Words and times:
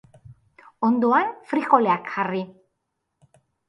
Ondoan, 0.87 1.31
frijoleak 1.53 2.13
jarri. 2.19 2.45